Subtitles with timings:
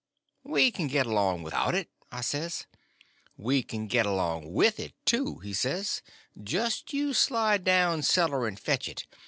[0.43, 2.65] "We can get along without it," I says.
[3.37, 6.01] "We can get along with it, too," he says;
[6.43, 9.05] "just you slide down cellar and fetch it.